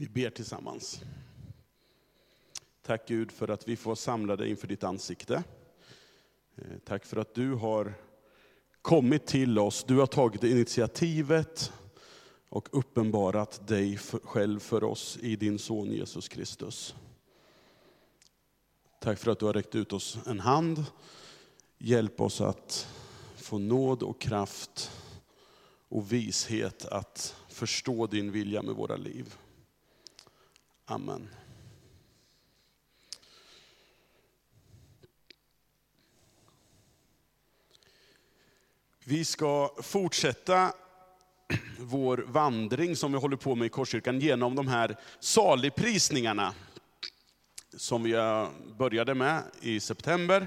Vi 0.00 0.08
ber 0.08 0.30
tillsammans. 0.30 1.00
Tack 2.82 3.08
Gud 3.08 3.32
för 3.32 3.48
att 3.48 3.68
vi 3.68 3.76
får 3.76 3.94
samla 3.94 4.36
dig 4.36 4.50
inför 4.50 4.66
ditt 4.66 4.84
ansikte. 4.84 5.44
Eh, 6.56 6.78
tack 6.84 7.04
för 7.04 7.16
att 7.16 7.34
du 7.34 7.54
har 7.54 7.94
kommit 8.82 9.26
till 9.26 9.58
oss, 9.58 9.84
du 9.84 9.96
har 9.96 10.06
tagit 10.06 10.44
initiativet 10.44 11.72
och 12.48 12.68
uppenbarat 12.72 13.68
dig 13.68 13.98
själv 14.24 14.60
för 14.60 14.84
oss 14.84 15.18
i 15.22 15.36
din 15.36 15.58
son 15.58 15.92
Jesus 15.92 16.28
Kristus. 16.28 16.94
Tack 19.00 19.18
för 19.18 19.30
att 19.30 19.38
du 19.38 19.46
har 19.46 19.52
räckt 19.52 19.74
ut 19.74 19.92
oss 19.92 20.18
en 20.26 20.40
hand. 20.40 20.84
Hjälp 21.78 22.20
oss 22.20 22.40
att 22.40 22.88
få 23.36 23.58
nåd 23.58 24.02
och 24.02 24.20
kraft 24.20 24.90
och 25.88 26.12
vishet 26.12 26.84
att 26.84 27.36
förstå 27.48 28.06
din 28.06 28.32
vilja 28.32 28.62
med 28.62 28.74
våra 28.74 28.96
liv. 28.96 29.36
Amen. 30.90 31.28
Vi 39.04 39.24
ska 39.24 39.74
fortsätta 39.82 40.72
vår 41.78 42.24
vandring 42.26 42.96
som 42.96 43.12
vi 43.12 43.18
håller 43.18 43.36
på 43.36 43.54
med 43.54 43.66
i 43.66 43.68
Korskyrkan 43.68 44.20
genom 44.20 44.54
de 44.54 44.68
här 44.68 44.96
saligprisningarna 45.20 46.54
som 47.76 48.02
vi 48.02 48.12
började 48.78 49.14
med 49.14 49.42
i 49.60 49.80
september. 49.80 50.46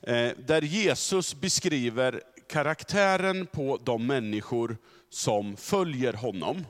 Eh, 0.00 0.32
där 0.46 0.62
Jesus 0.62 1.34
beskriver 1.34 2.22
karaktären 2.48 3.46
på 3.46 3.80
de 3.84 4.06
människor 4.06 4.76
som 5.10 5.56
följer 5.56 6.12
honom. 6.12 6.64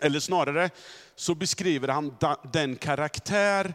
Eller 0.00 0.20
snarare 0.20 0.70
så 1.14 1.34
beskriver 1.34 1.88
han 1.88 2.16
den 2.52 2.76
karaktär 2.76 3.74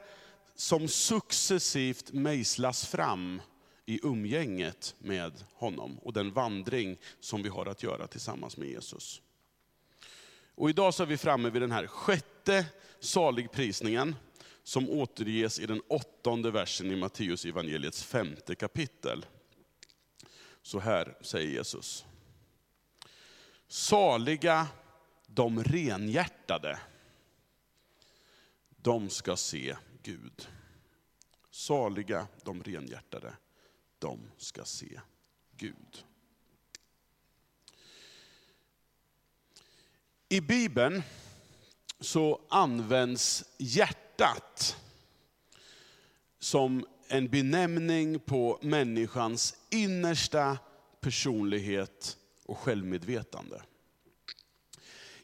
som 0.55 0.88
successivt 0.88 2.13
mejslas 2.13 2.86
fram 2.86 3.41
i 3.86 4.00
umgänget 4.03 4.95
med 5.00 5.33
honom 5.53 6.00
och 6.00 6.13
den 6.13 6.33
vandring 6.33 6.97
som 7.19 7.44
vi 7.44 7.50
har 7.50 7.66
att 7.66 7.83
göra 7.83 8.08
tillsammans 8.08 8.58
med 8.58 8.67
Jesus. 8.67 9.22
Och 10.55 10.69
idag 10.69 10.94
så 10.94 11.03
är 11.03 11.08
vi 11.08 11.17
framme 11.17 11.50
vid 11.50 11.61
den 11.61 11.72
här 11.72 11.88
sjätte 11.88 12.66
saligprisningen 13.00 14.16
som 14.63 14.89
återges 14.89 15.59
i 15.59 15.66
den 15.66 15.81
åttonde 15.88 16.52
versen 16.52 16.91
i 16.91 16.95
Matteus 16.95 17.45
evangeliets 17.45 18.03
femte 18.03 18.55
kapitel. 18.55 19.25
Så 20.61 20.80
här 20.80 21.17
säger 21.22 21.50
Jesus. 21.50 22.05
Saliga 23.67 24.67
de 25.36 25.64
renhjärtade, 25.64 26.80
de 28.69 29.09
ska 29.09 29.36
se 29.36 29.75
Gud. 30.03 30.47
Saliga 31.52 32.28
de 32.44 32.64
renhjärtade, 32.64 33.33
de 34.00 34.19
ska 34.38 34.66
se 34.66 35.00
Gud. 35.58 36.06
I 40.30 40.41
Bibeln 40.41 41.03
så 42.00 42.41
används 42.50 43.44
hjärtat 43.58 44.78
som 46.39 46.88
en 47.08 47.28
benämning 47.30 48.19
på 48.19 48.59
människans 48.61 49.56
innersta 49.69 50.58
personlighet 51.02 52.17
och 52.45 52.58
självmedvetande. 52.58 53.61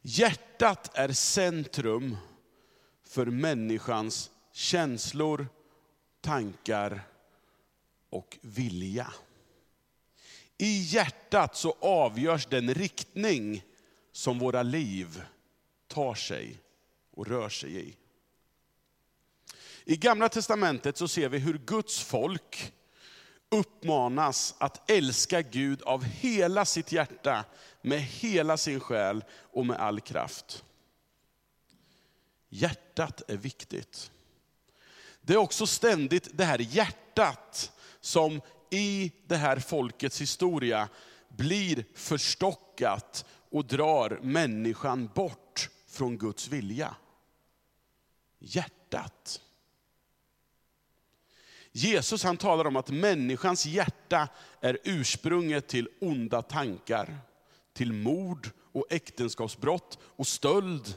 Hjärtat 0.02 0.98
är 0.98 1.12
centrum 1.12 2.18
för 3.04 3.26
människans 3.26 4.32
känslor, 4.52 5.48
tankar 6.22 7.02
och 8.10 8.38
vilja. 8.42 9.14
I 10.58 10.82
hjärtat 10.82 11.56
så 11.56 11.76
avgörs 11.80 12.46
den 12.46 12.74
riktning 12.74 13.64
som 14.12 14.40
våra 14.40 14.64
liv 14.64 15.24
tar 15.88 16.14
sig 16.14 16.58
och 17.12 17.28
rör 17.28 17.50
sig 17.50 17.90
i. 17.90 17.96
I 19.86 19.98
gamla 19.98 20.30
testamentet 20.30 20.98
så 20.98 21.08
ser 21.08 21.30
vi 21.30 21.38
hur 21.38 21.58
Guds 21.58 22.00
folk 22.00 22.74
uppmanas 23.52 24.56
att 24.58 24.90
älska 24.92 25.42
Gud 25.42 25.82
av 25.82 26.04
hela 26.04 26.66
sitt 26.66 26.92
hjärta, 26.92 27.46
med 27.82 28.02
hela 28.02 28.58
sin 28.58 28.80
själ 28.80 29.24
och 29.52 29.66
med 29.66 29.78
all 29.78 30.00
kraft. 30.00 30.64
Hjärtat 32.50 33.22
är 33.28 33.38
viktigt. 33.38 34.12
Det 35.22 35.34
är 35.34 35.38
också 35.38 35.68
ständigt 35.68 36.30
det 36.34 36.46
här 36.46 36.60
hjärtat 36.60 37.72
som 38.00 38.42
i 38.70 39.12
det 39.28 39.38
här 39.38 39.60
folkets 39.60 40.22
historia 40.22 40.90
blir 41.28 41.86
förstockat 41.94 43.26
och 43.50 43.66
drar 43.66 44.20
människan 44.22 45.10
bort 45.16 45.70
från 45.88 46.18
Guds 46.18 46.48
vilja. 46.48 46.96
Hjärtat. 48.40 49.42
Jesus 51.72 52.24
han 52.24 52.38
talar 52.38 52.68
om 52.68 52.76
att 52.76 52.90
människans 52.90 53.66
hjärta 53.66 54.28
är 54.60 54.78
ursprunget 54.84 55.68
till 55.68 55.90
onda 56.00 56.42
tankar, 56.42 57.18
till 57.74 57.94
mord 57.94 58.50
och 58.72 58.86
äktenskapsbrott 58.90 60.00
och 60.04 60.28
stöld. 60.28 60.96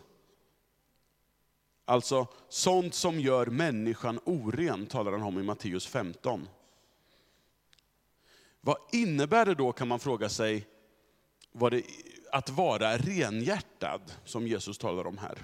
Alltså 1.84 2.26
sånt 2.48 2.94
som 2.94 3.20
gör 3.20 3.46
människan 3.46 4.20
oren, 4.24 4.86
talar 4.86 5.12
han 5.12 5.22
om 5.22 5.38
i 5.38 5.42
Matteus 5.42 5.86
15. 5.86 6.48
Vad 8.60 8.76
innebär 8.92 9.46
det 9.46 9.54
då 9.54 9.72
kan 9.72 9.88
man 9.88 10.00
fråga 10.00 10.28
sig, 10.28 10.66
det, 11.70 11.82
att 12.32 12.50
vara 12.50 12.96
renhjärtad, 12.96 14.00
som 14.24 14.46
Jesus 14.46 14.78
talar 14.78 15.06
om 15.06 15.18
här? 15.18 15.38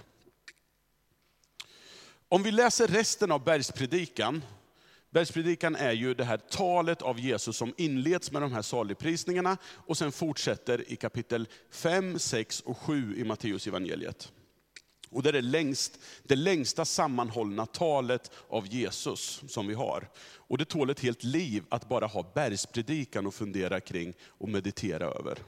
Om 2.29 2.43
vi 2.43 2.51
läser 2.51 2.87
resten 2.89 3.33
av 3.33 3.45
bergspredikan, 3.45 4.43
Bergspredikan 5.11 5.77
är 5.77 5.93
ju 5.93 6.15
det 6.15 6.25
här 6.25 6.37
talet 6.37 7.03
av 7.03 7.21
Jesus 7.21 7.57
som 7.57 7.75
inleds 7.77 8.33
med 8.33 8.43
de 8.43 8.53
här 8.53 8.63
saligprisningarna 8.63 9.57
och 9.87 9.99
sen 9.99 10.13
fortsätter 10.13 10.93
i 10.93 10.97
kapitel 10.97 11.49
5, 11.71 12.19
6 12.19 12.61
och 12.61 12.79
7 12.79 13.15
i 13.17 13.25
Matteus 13.25 13.67
evangeliet. 13.67 14.33
Och 15.11 15.23
det 15.23 15.29
är 15.29 15.33
det, 15.33 15.41
längst, 15.41 15.99
det 16.23 16.37
längsta 16.37 16.85
sammanhållna 16.85 17.67
talet 17.67 18.31
av 18.49 18.67
Jesus 18.67 19.43
som 19.49 19.67
vi 19.67 19.75
har. 19.75 20.09
Och 20.37 20.59
det 20.59 20.65
tål 20.65 20.91
ett 20.91 21.01
helt 21.01 21.25
liv 21.25 21.65
att 21.69 21.89
bara 21.89 22.07
ha 22.07 22.33
bergspredikan 22.35 23.27
och 23.27 23.35
fundera 23.35 23.81
kring 23.81 24.15
och 24.23 24.49
meditera 24.49 25.05
över. 25.05 25.39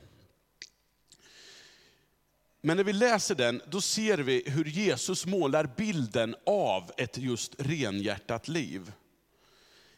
Men 2.61 2.77
när 2.77 2.85
vi 2.85 2.93
läser 2.93 3.35
den, 3.35 3.63
då 3.71 3.81
ser 3.81 4.19
vi 4.19 4.43
hur 4.47 4.65
Jesus 4.65 5.27
målar 5.27 5.75
bilden 5.77 6.35
av 6.47 6.91
ett 6.97 7.19
just 7.19 7.55
renhjärtat 7.59 8.49
liv. 8.49 8.93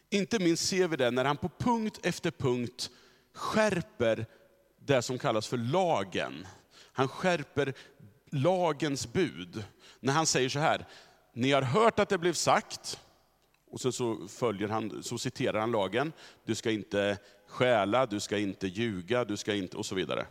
Inte 0.09 0.39
minst 0.39 0.67
ser 0.67 0.87
vi 0.87 0.95
det 0.95 1.11
när 1.11 1.25
han 1.25 1.37
på 1.37 1.49
punkt 1.57 1.99
efter 2.03 2.31
punkt 2.31 2.89
skärper 3.33 4.25
det 4.79 5.01
som 5.01 5.17
kallas 5.17 5.47
för 5.47 5.57
lagen. 5.57 6.47
Han 6.91 7.07
skärper 7.07 7.73
lagens 8.31 9.13
bud. 9.13 9.63
När 9.99 10.13
han 10.13 10.25
säger 10.25 10.49
så 10.49 10.59
här, 10.59 10.87
ni 11.33 11.51
har 11.51 11.61
hört 11.61 11.99
att 11.99 12.09
det 12.09 12.17
blev 12.17 12.33
sagt, 12.33 12.99
och 13.71 13.81
sen 13.81 13.93
så, 13.93 14.27
följer 14.27 14.67
han, 14.67 15.03
så 15.03 15.17
citerar 15.17 15.59
han 15.59 15.71
lagen. 15.71 16.13
Du 16.45 16.55
ska 16.55 16.71
inte 16.71 17.17
stjäla, 17.47 18.05
du 18.05 18.19
ska 18.19 18.37
inte 18.37 18.67
ljuga, 18.67 19.25
du 19.25 19.37
ska 19.37 19.53
inte, 19.53 19.77
och 19.77 19.85
så 19.85 19.95
vidare. 19.95 20.25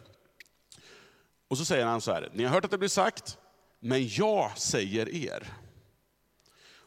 Och 1.49 1.59
så 1.59 1.65
säger 1.65 1.85
han 1.85 2.01
så 2.01 2.13
här, 2.13 2.31
ni 2.33 2.45
har 2.45 2.51
hört 2.51 2.65
att 2.65 2.71
det 2.71 2.79
blev 2.79 2.89
sagt, 2.89 3.39
men 3.81 4.09
jag 4.09 4.59
säger 4.59 5.15
er. 5.15 5.53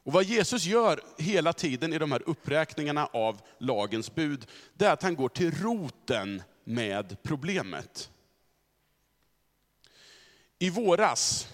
Och 0.07 0.13
vad 0.13 0.23
Jesus 0.23 0.65
gör 0.65 1.01
hela 1.17 1.53
tiden 1.53 1.93
i 1.93 1.97
de 1.97 2.11
här 2.11 2.23
uppräkningarna 2.25 3.05
av 3.05 3.41
lagens 3.57 4.15
bud, 4.15 4.47
det 4.73 4.85
är 4.85 4.93
att 4.93 5.03
han 5.03 5.15
går 5.15 5.29
till 5.29 5.51
roten 5.51 6.43
med 6.63 7.17
problemet. 7.23 8.09
I 10.59 10.69
våras 10.69 11.47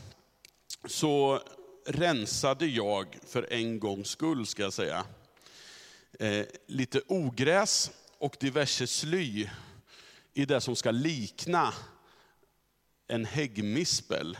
så 0.86 1.42
rensade 1.86 2.66
jag, 2.66 3.18
för 3.28 3.54
en 3.54 3.80
gångs 3.80 4.08
skull 4.08 4.46
ska 4.46 4.64
jag 4.64 4.74
säga, 4.74 5.06
eh, 6.20 6.46
lite 6.68 7.02
ogräs 7.08 7.92
och 8.18 8.38
diverse 8.40 8.88
sly 8.88 9.50
i 10.34 10.46
det 10.46 10.62
som 10.62 10.76
ska 10.76 10.92
likna 10.92 11.74
en 13.08 13.26
häggmispel, 13.26 14.38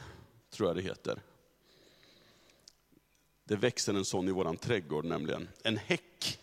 tror 0.52 0.70
jag 0.70 0.76
det 0.76 0.82
heter. 0.82 1.20
Det 3.44 3.56
växer 3.56 3.94
en 3.94 4.06
sån 4.06 4.28
i 4.28 4.32
våran 4.32 4.58
trädgård 4.58 5.06
nämligen. 5.06 5.48
En 5.64 5.78
häck 5.78 6.40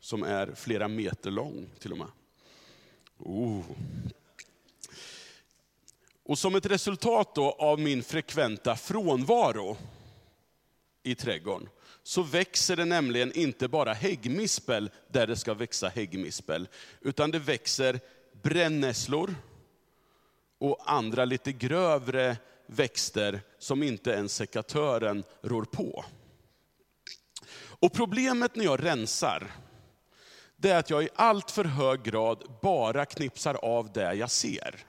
som 0.00 0.22
är 0.22 0.54
flera 0.54 0.88
meter 0.88 1.30
lång 1.30 1.70
till 1.78 1.92
och 1.92 1.98
med. 1.98 2.10
Oh. 3.18 3.64
Och 6.24 6.38
som 6.38 6.54
ett 6.54 6.66
resultat 6.66 7.34
då 7.34 7.50
av 7.52 7.80
min 7.80 8.02
frekventa 8.02 8.76
frånvaro, 8.76 9.76
i 11.02 11.14
trädgården, 11.14 11.68
så 12.02 12.22
växer 12.22 12.76
det 12.76 12.84
nämligen 12.84 13.32
inte 13.32 13.68
bara 13.68 13.92
häggmispel 13.92 14.90
där 15.08 15.26
det 15.26 15.36
ska 15.36 15.54
växa 15.54 15.88
häggmispel, 15.88 16.68
utan 17.00 17.30
det 17.30 17.38
växer 17.38 18.00
brännässlor 18.42 19.34
och 20.58 20.92
andra 20.92 21.24
lite 21.24 21.52
grövre 21.52 22.36
växter 22.66 23.40
som 23.58 23.82
inte 23.82 24.10
ens 24.10 24.34
sekatören 24.34 25.24
rår 25.42 25.64
på. 25.64 26.04
Och 27.82 27.92
problemet 27.92 28.56
när 28.56 28.64
jag 28.64 28.84
rensar, 28.84 29.50
det 30.56 30.70
är 30.70 30.78
att 30.78 30.90
jag 30.90 31.04
i 31.04 31.08
allt 31.14 31.50
för 31.50 31.64
hög 31.64 32.02
grad 32.02 32.58
bara 32.62 33.04
knipsar 33.04 33.54
av 33.54 33.92
det 33.92 34.14
jag 34.14 34.30
ser. 34.30 34.86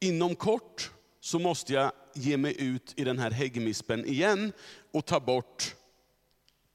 Inom 0.00 0.34
kort 0.34 0.90
så 1.20 1.38
måste 1.38 1.72
jag 1.72 1.92
ge 2.14 2.36
mig 2.36 2.62
ut 2.62 2.94
i 2.96 3.04
den 3.04 3.18
här 3.18 3.30
häggmispen 3.30 4.06
igen 4.06 4.52
och 4.92 5.06
ta 5.06 5.20
bort 5.20 5.74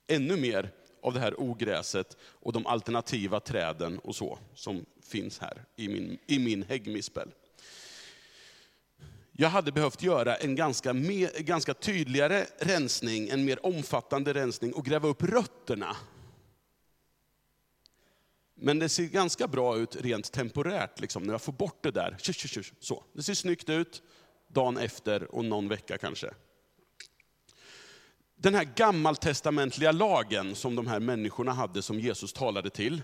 ännu 0.08 0.38
mer 0.38 0.72
av 1.02 1.14
det 1.14 1.20
här 1.20 1.42
ogräset 1.42 2.18
och 2.22 2.54
de 2.54 2.68
alternativa 2.68 3.40
träden 3.40 4.00
och 4.00 4.16
så 4.16 4.40
som 4.54 4.86
finns 5.02 5.40
här 5.40 5.66
i 5.76 5.88
min, 5.88 6.18
i 6.28 6.40
min 6.40 6.64
häggmispel. 6.64 7.32
Jag 9.40 9.50
hade 9.50 9.72
behövt 9.72 10.04
göra 10.04 10.36
en 10.36 10.56
ganska, 10.56 10.94
mer, 10.94 11.40
ganska 11.40 11.74
tydligare 11.74 12.46
rensning, 12.60 13.30
en 13.30 13.46
mer 13.46 13.66
omfattande 13.66 14.34
rensning 14.34 14.74
och 14.74 14.86
gräva 14.86 15.08
upp 15.08 15.24
rötterna. 15.24 15.96
Men 18.56 18.80
det 18.80 18.90
ser 18.90 19.06
ganska 19.06 19.48
bra 19.48 19.78
ut 19.78 19.96
rent 19.96 20.32
temporärt, 20.32 21.00
liksom, 21.00 21.24
när 21.24 21.34
jag 21.34 21.42
får 21.42 21.54
bort 21.54 21.84
det 21.84 21.92
där. 21.92 22.18
Så. 22.80 23.04
Det 23.14 23.24
ser 23.24 23.34
snyggt 23.34 23.70
ut 23.70 24.02
dagen 24.48 24.78
efter 24.78 25.36
och 25.36 25.46
någon 25.46 25.68
vecka 25.68 25.98
kanske. 25.98 26.34
Den 28.36 28.56
här 28.56 28.68
gammaltestamentliga 28.76 29.92
lagen 29.92 30.56
som 30.56 30.76
de 30.76 30.88
här 30.88 31.00
människorna 31.00 31.54
hade, 31.54 31.82
som 31.82 32.00
Jesus 32.00 32.34
talade 32.34 32.70
till, 32.70 33.02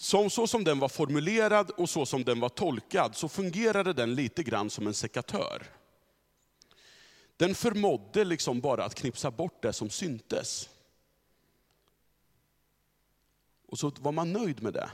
som, 0.00 0.30
så 0.30 0.46
som 0.46 0.64
den 0.64 0.78
var 0.78 0.88
formulerad 0.88 1.70
och 1.70 1.90
så 1.90 2.06
som 2.06 2.24
den 2.24 2.40
var 2.40 2.48
tolkad, 2.48 3.16
så 3.16 3.28
fungerade 3.28 3.92
den 3.92 4.14
lite 4.14 4.42
grann 4.42 4.70
som 4.70 4.86
en 4.86 4.94
sekatör. 4.94 5.66
Den 7.36 7.54
förmådde 7.54 8.24
liksom 8.24 8.60
bara 8.60 8.84
att 8.84 8.94
knipsa 8.94 9.30
bort 9.30 9.62
det 9.62 9.72
som 9.72 9.90
syntes. 9.90 10.68
Och 13.66 13.78
så 13.78 13.92
var 13.98 14.12
man 14.12 14.32
nöjd 14.32 14.62
med 14.62 14.72
det. 14.72 14.90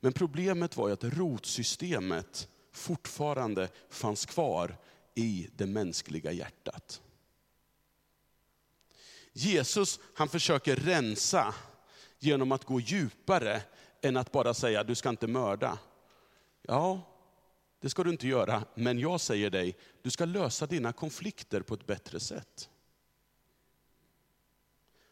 Men 0.00 0.12
problemet 0.12 0.76
var 0.76 0.88
ju 0.88 0.94
att 0.94 1.04
rotsystemet 1.04 2.48
fortfarande 2.72 3.68
fanns 3.88 4.26
kvar 4.26 4.76
i 5.14 5.48
det 5.56 5.66
mänskliga 5.66 6.32
hjärtat. 6.32 7.02
Jesus 9.32 10.00
han 10.14 10.28
försöker 10.28 10.76
rensa 10.76 11.54
genom 12.22 12.52
att 12.52 12.64
gå 12.64 12.80
djupare 12.80 13.62
än 14.02 14.16
att 14.16 14.32
bara 14.32 14.54
säga, 14.54 14.84
du 14.84 14.94
ska 14.94 15.08
inte 15.08 15.26
mörda. 15.26 15.78
Ja, 16.62 17.00
det 17.80 17.90
ska 17.90 18.04
du 18.04 18.10
inte 18.10 18.28
göra, 18.28 18.64
men 18.74 18.98
jag 18.98 19.20
säger 19.20 19.50
dig, 19.50 19.76
du 20.02 20.10
ska 20.10 20.24
lösa 20.24 20.66
dina 20.66 20.92
konflikter 20.92 21.60
på 21.60 21.74
ett 21.74 21.86
bättre 21.86 22.20
sätt. 22.20 22.68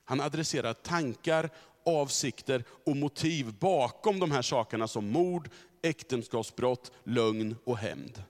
Han 0.05 0.21
adresserar 0.21 0.73
tankar, 0.73 1.51
avsikter 1.87 2.65
och 2.87 2.97
motiv 2.97 3.55
bakom 3.59 4.21
de 4.21 4.31
här 4.31 4.43
sakerna 4.43 4.89
som 4.89 5.11
mord, 5.11 5.51
äktenskapsbrott, 5.83 6.93
lögn 7.05 7.57
och 7.65 7.79
hämnd. 7.79 8.23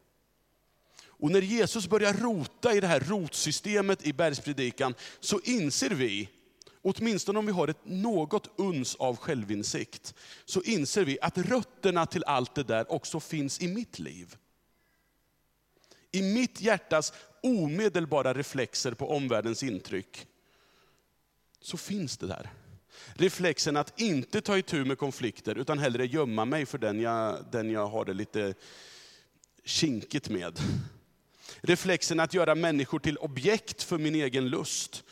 Och 1.05 1.31
när 1.31 1.43
Jesus 1.43 1.89
börjar 1.89 2.13
rota 2.13 2.75
i 2.75 2.81
det 2.81 2.87
här 2.87 3.01
rotsystemet 3.01 4.07
i 4.07 4.13
bergspredikan, 4.13 4.95
så 5.21 5.41
inser 5.45 5.91
vi, 5.91 6.29
åtminstone 6.83 7.39
om 7.39 7.47
vi 7.47 7.53
har 7.53 7.69
ett 7.69 7.85
något 7.85 8.51
uns 8.57 8.95
av 8.95 9.17
självinsikt, 9.17 10.15
så 10.45 10.63
inser 10.63 11.05
vi 11.05 11.19
att 11.23 11.39
rötterna 11.39 12.07
till 12.07 12.25
allt 12.25 12.55
det 12.55 12.63
där 12.63 12.93
också 12.93 13.21
finns 13.21 13.61
i 13.61 13.69
mitt 13.69 13.99
liv. 13.99 14.37
I 16.13 16.23
mitt 16.23 16.61
hjärtas 16.61 17.13
omedelbara 17.43 18.35
reflexer 18.35 18.95
på 18.95 19.11
omvärldens 19.11 19.63
intryck, 19.63 20.27
så 21.61 21.77
finns 21.77 22.17
det 22.17 22.27
där. 22.27 22.51
Reflexen 23.15 23.77
att 23.77 24.01
inte 24.01 24.41
ta 24.41 24.59
itu 24.59 24.85
med 24.85 24.99
konflikter, 24.99 25.59
utan 25.59 25.79
hellre 25.79 26.07
gömma 26.07 26.45
mig 26.45 26.67
för 26.67 26.79
den 26.79 27.01
jag, 27.01 27.45
den 27.53 27.71
jag 27.71 27.87
har 27.87 28.05
det 28.05 28.13
lite 28.13 28.55
kinkigt 29.65 30.29
med. 30.29 30.59
Reflexen 31.61 32.21
att 32.21 32.35
göra 32.35 32.55
människor 32.55 32.99
till 32.99 33.17
objekt 33.17 33.83
för 33.83 33.99
min 33.99 34.15
egen 34.15 34.49
lust. 34.49 35.05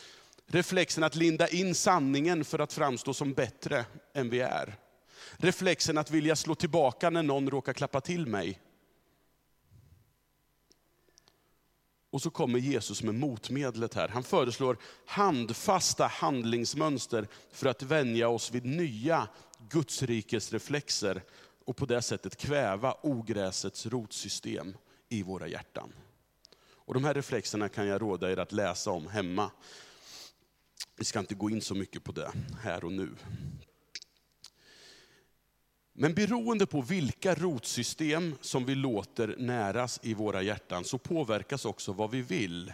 Reflexen 0.50 1.04
att 1.04 1.14
linda 1.14 1.48
in 1.48 1.74
sanningen 1.74 2.44
för 2.44 2.58
att 2.58 2.72
framstå 2.72 3.14
som 3.14 3.32
bättre 3.32 3.86
än 4.14 4.30
vi 4.30 4.40
är. 4.40 4.76
Reflexen 5.36 5.98
att 5.98 6.10
vilja 6.10 6.36
slå 6.36 6.54
tillbaka 6.54 7.10
när 7.10 7.22
någon 7.22 7.50
råkar 7.50 7.72
klappa 7.72 8.00
till 8.00 8.26
mig. 8.26 8.60
Och 12.10 12.22
så 12.22 12.30
kommer 12.30 12.58
Jesus 12.58 13.02
med 13.02 13.14
motmedlet 13.14 13.94
här. 13.94 14.08
Han 14.08 14.22
föreslår 14.22 14.78
handfasta 15.06 16.06
handlingsmönster 16.06 17.28
för 17.52 17.66
att 17.68 17.82
vänja 17.82 18.28
oss 18.28 18.50
vid 18.50 18.64
nya 18.64 19.28
Gudsrikes 19.68 20.52
reflexer 20.52 21.22
och 21.64 21.76
på 21.76 21.86
det 21.86 22.02
sättet 22.02 22.36
kväva 22.36 22.96
ogräsets 23.02 23.86
rotsystem 23.86 24.76
i 25.08 25.22
våra 25.22 25.48
hjärtan. 25.48 25.92
Och 26.60 26.94
de 26.94 27.04
här 27.04 27.14
reflexerna 27.14 27.68
kan 27.68 27.86
jag 27.86 28.02
råda 28.02 28.32
er 28.32 28.38
att 28.38 28.52
läsa 28.52 28.90
om 28.90 29.06
hemma. 29.06 29.50
Vi 30.98 31.04
ska 31.04 31.18
inte 31.18 31.34
gå 31.34 31.50
in 31.50 31.62
så 31.62 31.74
mycket 31.74 32.04
på 32.04 32.12
det 32.12 32.32
här 32.62 32.84
och 32.84 32.92
nu. 32.92 33.10
Men 35.92 36.14
beroende 36.14 36.66
på 36.66 36.82
vilka 36.82 37.34
rotsystem 37.34 38.34
som 38.40 38.64
vi 38.64 38.74
låter 38.74 39.36
näras 39.38 40.00
i 40.02 40.14
våra 40.14 40.42
hjärtan, 40.42 40.84
så 40.84 40.98
påverkas 40.98 41.64
också 41.64 41.92
vad 41.92 42.10
vi 42.10 42.22
vill 42.22 42.72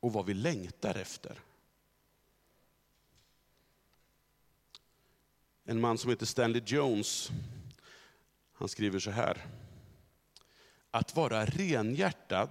och 0.00 0.12
vad 0.12 0.26
vi 0.26 0.34
längtar 0.34 0.94
efter. 0.94 1.40
En 5.64 5.80
man 5.80 5.98
som 5.98 6.10
heter 6.10 6.26
Stanley 6.26 6.62
Jones, 6.66 7.30
han 8.52 8.68
skriver 8.68 8.98
så 8.98 9.10
här. 9.10 9.46
Att 10.90 11.16
vara 11.16 11.44
renhjärtad 11.44 12.50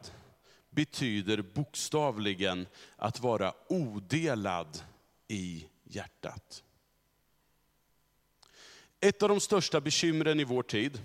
betyder 0.69 1.41
bokstavligen 1.41 2.67
att 2.95 3.19
vara 3.19 3.53
odelad 3.67 4.83
i 5.27 5.69
hjärtat. 5.83 6.63
Ett 8.99 9.23
av 9.23 9.29
de 9.29 9.39
största 9.39 9.81
bekymren 9.81 10.39
i 10.39 10.43
vår 10.43 10.63
tid, 10.63 11.01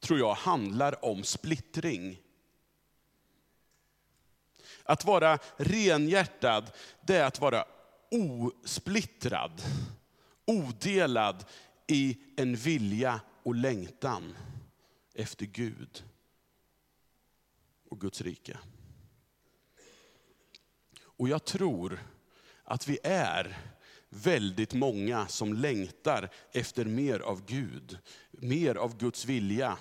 tror 0.00 0.18
jag, 0.18 0.34
handlar 0.34 1.04
om 1.04 1.24
splittring. 1.24 2.20
Att 4.82 5.04
vara 5.04 5.38
renhjärtad, 5.56 6.72
det 7.00 7.16
är 7.16 7.24
att 7.24 7.40
vara 7.40 7.64
osplittrad, 8.10 9.62
odelad 10.44 11.44
i 11.86 12.18
en 12.36 12.56
vilja 12.56 13.20
och 13.42 13.54
längtan 13.54 14.36
efter 15.14 15.46
Gud 15.46 16.04
och 17.88 18.00
Guds 18.00 18.20
rike. 18.20 18.58
Och 21.02 21.28
jag 21.28 21.44
tror 21.44 22.00
att 22.64 22.88
vi 22.88 22.98
är 23.02 23.58
väldigt 24.08 24.74
många 24.74 25.26
som 25.26 25.54
längtar 25.54 26.28
efter 26.52 26.84
mer 26.84 27.20
av 27.20 27.46
Gud, 27.46 27.98
mer 28.30 28.74
av 28.74 28.98
Guds 28.98 29.24
vilja. 29.24 29.78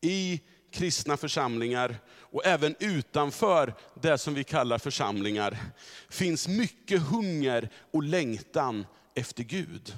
I 0.00 0.40
kristna 0.70 1.16
församlingar 1.16 1.96
och 2.08 2.46
även 2.46 2.76
utanför 2.78 3.74
det 4.02 4.18
som 4.18 4.34
vi 4.34 4.44
kallar 4.44 4.78
församlingar 4.78 5.58
finns 6.08 6.48
mycket 6.48 7.02
hunger 7.02 7.70
och 7.90 8.02
längtan 8.02 8.86
efter 9.14 9.44
Gud. 9.44 9.96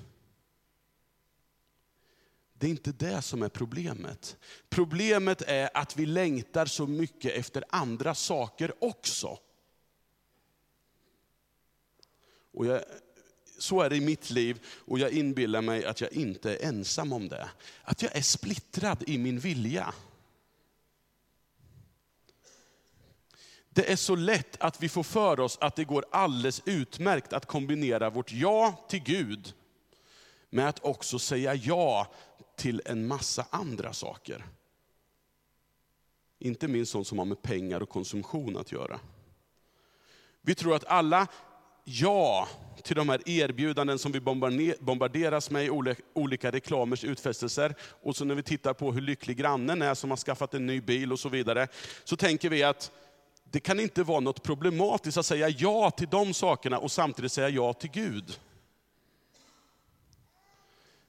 Det 2.58 2.66
är 2.66 2.70
inte 2.70 2.92
det 2.92 3.22
som 3.22 3.42
är 3.42 3.48
problemet. 3.48 4.36
Problemet 4.68 5.42
är 5.42 5.70
att 5.74 5.96
vi 5.96 6.06
längtar 6.06 6.66
så 6.66 6.86
mycket 6.86 7.32
efter 7.32 7.64
andra 7.70 8.14
saker 8.14 8.84
också. 8.84 9.38
Och 12.56 12.66
jag, 12.66 12.82
så 13.58 13.80
är 13.80 13.90
det 13.90 13.96
i 13.96 14.00
mitt 14.00 14.30
liv 14.30 14.66
och 14.66 14.98
jag 14.98 15.10
inbillar 15.10 15.62
mig 15.62 15.84
att 15.84 16.00
jag 16.00 16.12
inte 16.12 16.56
är 16.56 16.68
ensam 16.68 17.12
om 17.12 17.28
det. 17.28 17.50
Att 17.82 18.02
jag 18.02 18.16
är 18.16 18.22
splittrad 18.22 19.04
i 19.06 19.18
min 19.18 19.38
vilja. 19.38 19.94
Det 23.68 23.92
är 23.92 23.96
så 23.96 24.16
lätt 24.16 24.56
att 24.60 24.82
vi 24.82 24.88
får 24.88 25.02
för 25.02 25.40
oss 25.40 25.58
att 25.60 25.76
det 25.76 25.84
går 25.84 26.04
alldeles 26.10 26.62
utmärkt 26.64 27.32
att 27.32 27.46
kombinera 27.46 28.10
vårt 28.10 28.32
ja 28.32 28.86
till 28.88 29.02
Gud 29.02 29.54
med 30.50 30.68
att 30.68 30.84
också 30.84 31.18
säga 31.18 31.54
ja 31.54 32.06
till 32.56 32.82
en 32.84 33.06
massa 33.06 33.46
andra 33.50 33.92
saker. 33.92 34.44
Inte 36.38 36.68
minst 36.68 36.92
sånt 36.92 37.06
som 37.06 37.18
har 37.18 37.24
med 37.24 37.42
pengar 37.42 37.80
och 37.82 37.88
konsumtion 37.88 38.56
att 38.56 38.72
göra. 38.72 39.00
Vi 40.46 40.54
tror 40.54 40.74
att 40.74 40.84
alla 40.84 41.26
ja 41.88 42.48
till 42.82 42.96
de 42.96 43.08
här 43.08 43.28
erbjudanden 43.28 43.98
som 43.98 44.12
vi 44.12 44.20
bombarderas 44.80 45.50
med 45.50 45.64
i 45.64 45.94
olika 46.14 46.50
reklamers 46.52 47.04
utfästelser. 47.04 47.74
Och 47.80 48.16
så 48.16 48.24
när 48.24 48.34
vi 48.34 48.42
tittar 48.42 48.74
på 48.74 48.92
hur 48.92 49.00
lycklig 49.00 49.36
grannen 49.36 49.82
är 49.82 49.94
som 49.94 50.10
har 50.10 50.16
skaffat 50.16 50.54
en 50.54 50.66
ny 50.66 50.80
bil 50.80 51.12
och 51.12 51.18
så 51.18 51.28
vidare. 51.28 51.68
Så 52.04 52.16
tänker 52.16 52.50
vi 52.50 52.62
att 52.62 52.90
det 53.50 53.60
kan 53.60 53.80
inte 53.80 54.02
vara 54.02 54.20
något 54.20 54.42
problematiskt 54.42 55.18
att 55.18 55.26
säga 55.26 55.48
ja 55.48 55.90
till 55.90 56.08
de 56.10 56.34
sakerna 56.34 56.78
och 56.78 56.92
samtidigt 56.92 57.32
säga 57.32 57.48
ja 57.48 57.72
till 57.72 57.90
Gud. 57.90 58.40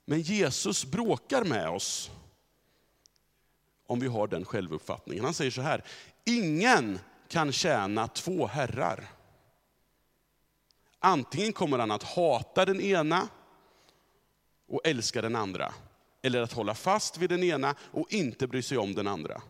Men 0.05 0.21
Jesus 0.21 0.85
bråkar 0.85 1.43
med 1.43 1.69
oss 1.69 2.11
om 3.87 3.99
vi 3.99 4.07
har 4.07 4.27
den 4.27 4.45
självuppfattningen. 4.45 5.25
Han 5.25 5.33
säger 5.33 5.51
så 5.51 5.61
här, 5.61 5.83
ingen 6.25 6.99
kan 7.27 7.51
tjäna 7.51 8.07
två 8.07 8.47
herrar. 8.47 9.16
Antingen 10.99 11.53
kommer 11.53 11.79
han 11.79 11.91
att 11.91 12.03
hata 12.03 12.65
den 12.65 12.81
ena 12.81 13.27
och 14.67 14.81
älska 14.83 15.21
den 15.21 15.35
andra. 15.35 15.73
Eller 16.21 16.41
att 16.41 16.53
hålla 16.53 16.75
fast 16.75 17.17
vid 17.17 17.29
den 17.29 17.43
ena 17.43 17.75
och 17.81 18.13
inte 18.13 18.47
bry 18.47 18.61
sig 18.61 18.77
om 18.77 18.93
den 18.93 19.07
andra. 19.07 19.41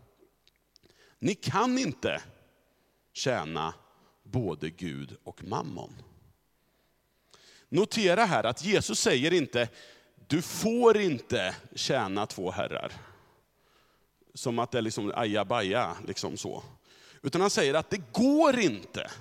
Ni 1.19 1.35
kan 1.35 1.77
inte 1.77 2.21
tjäna 3.13 3.73
både 4.23 4.69
Gud 4.69 5.17
och 5.23 5.43
mammon. 5.43 5.93
Notera 7.69 8.25
här 8.25 8.43
att 8.43 8.65
Jesus 8.65 8.99
säger 8.99 9.33
inte, 9.33 9.69
du 10.27 10.41
får 10.41 10.97
inte 10.97 11.55
tjäna 11.75 12.25
två 12.25 12.51
herrar. 12.51 12.91
Som 14.33 14.59
att 14.59 14.71
det 14.71 14.77
är 14.77 14.81
liksom 14.81 15.11
ajabaja, 15.15 15.97
liksom 16.07 16.37
så. 16.37 16.63
Utan 17.21 17.41
han 17.41 17.49
säger 17.49 17.73
att 17.73 17.89
det 17.89 18.13
går 18.13 18.59
inte. 18.59 19.11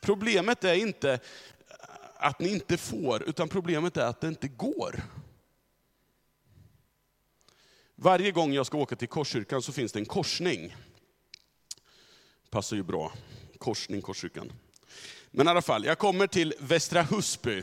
Problemet 0.00 0.64
är 0.64 0.74
inte 0.74 1.20
att 2.16 2.40
ni 2.40 2.48
inte 2.48 2.76
får, 2.76 3.22
utan 3.22 3.48
problemet 3.48 3.96
är 3.96 4.04
att 4.04 4.20
det 4.20 4.28
inte 4.28 4.48
går. 4.48 5.02
Varje 7.94 8.30
gång 8.30 8.52
jag 8.52 8.66
ska 8.66 8.78
åka 8.78 8.96
till 8.96 9.08
Korskyrkan 9.08 9.62
så 9.62 9.72
finns 9.72 9.92
det 9.92 9.98
en 9.98 10.06
korsning. 10.06 10.76
Passar 12.50 12.76
ju 12.76 12.82
bra. 12.82 13.12
Korsning, 13.58 14.02
Korskyrkan. 14.02 14.52
Men 15.30 15.46
i 15.46 15.50
alla 15.50 15.62
fall, 15.62 15.84
jag 15.84 15.98
kommer 15.98 16.26
till 16.26 16.54
Västra 16.58 17.02
Husby. 17.02 17.62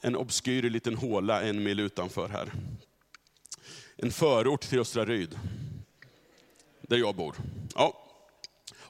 En 0.00 0.16
obskyr 0.16 0.62
liten 0.62 0.96
håla 0.96 1.42
en 1.42 1.62
mil 1.62 1.80
utanför 1.80 2.28
här. 2.28 2.52
En 3.96 4.12
förort 4.12 4.60
till 4.60 4.80
Östra 4.80 5.04
Ryd. 5.04 5.38
Där 6.80 6.96
jag 6.96 7.16
bor. 7.16 7.36
Ja. 7.74 8.03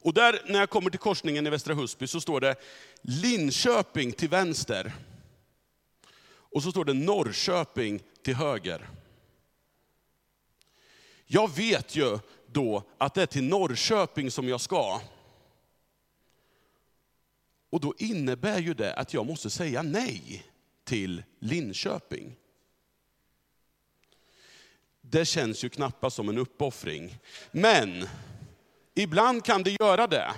Och 0.05 0.15
där, 0.15 0.43
när 0.47 0.61
jag 0.61 0.71
kommer 0.71 0.91
till 0.91 1.01
korsningen 1.01 1.47
i 1.47 1.51
Västra 1.51 1.75
Husby, 1.75 2.07
så 2.07 2.21
står 2.21 2.41
det 2.41 2.57
Linköping 3.01 4.13
till 4.13 4.29
vänster. 4.29 4.93
Och 6.27 6.63
så 6.63 6.71
står 6.71 6.85
det 6.85 6.95
Norrköping 6.95 8.03
till 8.23 8.35
höger. 8.35 8.89
Jag 11.27 11.57
vet 11.57 11.97
ju 11.97 12.19
då 12.47 12.83
att 12.99 13.15
det 13.15 13.23
är 13.23 13.27
till 13.27 13.45
Norrköping 13.45 14.31
som 14.31 14.49
jag 14.49 14.61
ska. 14.61 15.01
Och 17.71 17.81
då 17.81 17.95
innebär 17.99 18.59
ju 18.59 18.75
det 18.75 18.95
att 18.95 19.15
jag 19.15 19.27
måste 19.27 19.51
säga 19.51 19.83
nej 19.83 20.47
till 20.85 21.23
Linköping. 21.39 22.37
Det 25.01 25.25
känns 25.25 25.65
ju 25.65 25.69
knappast 25.69 26.17
som 26.17 26.29
en 26.29 26.39
uppoffring. 26.39 27.19
Men 27.53 28.09
ibland 28.95 29.45
kan 29.45 29.63
det 29.63 29.77
göra 29.81 30.07
det. 30.07 30.35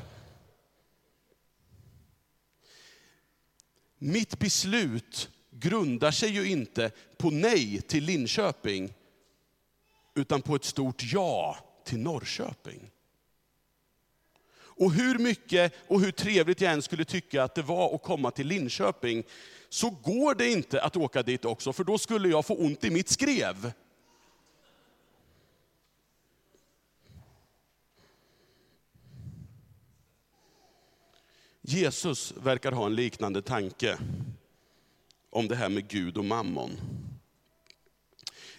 Mitt 3.98 4.38
beslut 4.38 5.30
grundar 5.50 6.10
sig 6.10 6.30
ju 6.30 6.50
inte 6.50 6.90
på 7.18 7.30
nej 7.30 7.80
till 7.80 8.04
Linköping, 8.04 8.94
utan 10.14 10.42
på 10.42 10.54
ett 10.54 10.64
stort 10.64 11.02
ja 11.12 11.58
till 11.84 11.98
Norrköping. 11.98 12.90
Och 14.58 14.92
hur 14.92 15.18
mycket 15.18 15.74
och 15.88 16.00
hur 16.00 16.12
trevligt 16.12 16.60
jag 16.60 16.72
än 16.72 16.82
skulle 16.82 17.04
tycka 17.04 17.42
att 17.42 17.54
det 17.54 17.62
var 17.62 17.94
att 17.94 18.02
komma 18.02 18.30
till 18.30 18.46
Linköping, 18.46 19.24
så 19.68 19.90
går 19.90 20.34
det 20.34 20.48
inte 20.48 20.82
att 20.82 20.96
åka 20.96 21.22
dit 21.22 21.44
också, 21.44 21.72
för 21.72 21.84
då 21.84 21.98
skulle 21.98 22.28
jag 22.28 22.46
få 22.46 22.54
ont 22.54 22.84
i 22.84 22.90
mitt 22.90 23.08
skrev. 23.08 23.72
Jesus 31.68 32.32
verkar 32.36 32.72
ha 32.72 32.86
en 32.86 32.94
liknande 32.94 33.42
tanke 33.42 33.98
om 35.30 35.48
det 35.48 35.56
här 35.56 35.68
med 35.68 35.88
Gud 35.88 36.18
och 36.18 36.24
mammon. 36.24 36.70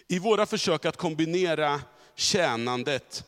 I 0.08 0.18
våra 0.18 0.46
försök 0.46 0.84
att 0.84 0.96
kombinera 0.96 1.80
tjänandet 2.14 3.24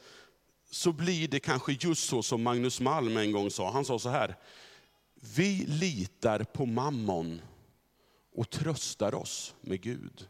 så 0.71 0.93
blir 0.93 1.29
det 1.29 1.41
kanske 1.41 1.73
just 1.81 2.09
så 2.09 2.23
som 2.23 2.43
Magnus 2.43 2.81
Malm 2.81 3.17
en 3.17 3.33
gång 3.33 3.51
sa. 3.51 3.71
Han 3.71 3.85
sa 3.85 3.99
så 3.99 4.09
här, 4.09 4.37
vi 5.15 5.65
litar 5.69 6.45
på 6.45 6.67
mammon 6.67 7.41
och 8.33 8.51
tröstar 8.51 9.15
oss 9.15 9.55
med 9.61 9.81
Gud. 9.81 10.29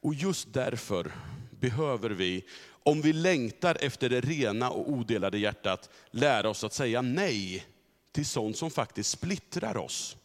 Och 0.00 0.14
just 0.14 0.52
därför 0.52 1.12
behöver 1.50 2.10
vi, 2.10 2.44
om 2.88 3.00
vi 3.00 3.12
längtar 3.12 3.76
efter 3.80 4.08
det 4.08 4.20
rena 4.20 4.70
och 4.70 4.90
odelade 4.90 5.38
hjärtat, 5.38 5.90
lära 6.10 6.48
oss 6.48 6.64
att 6.64 6.72
säga 6.72 7.02
nej 7.02 7.66
till 8.12 8.26
sånt 8.26 8.56
som 8.56 8.70
faktiskt 8.70 9.10
splittrar 9.10 9.76
oss. 9.76 10.16